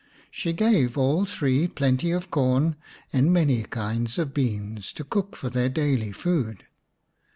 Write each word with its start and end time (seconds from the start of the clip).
She 0.31 0.51
gave 0.51 0.97
all 0.97 1.25
three 1.25 1.67
plenty 1.67 2.09
of 2.09 2.31
corn 2.31 2.75
and 3.13 3.31
many 3.31 3.61
kinds 3.61 4.17
of 4.17 4.33
beans 4.33 4.91
to 4.93 5.03
cook 5.03 5.35
for 5.35 5.51
their 5.51 5.69
daily 5.69 6.11
food. 6.11 6.65